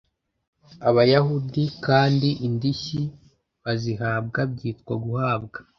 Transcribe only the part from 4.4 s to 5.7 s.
byitwa guhabwa